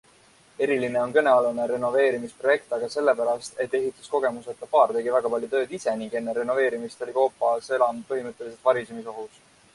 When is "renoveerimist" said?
6.41-7.07